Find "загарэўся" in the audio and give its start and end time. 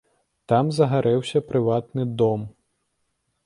0.77-1.43